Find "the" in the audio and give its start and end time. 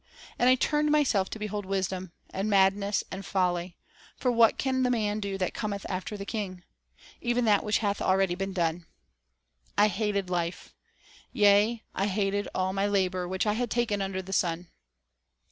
4.81-4.89, 6.17-6.25, 14.23-14.33